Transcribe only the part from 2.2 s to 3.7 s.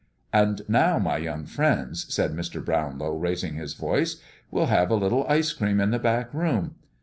Mr. Brownlow, raising